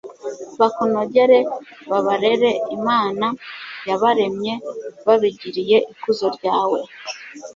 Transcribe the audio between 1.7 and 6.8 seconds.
babarere imana yabaremye babigiriye ikuzo ryawe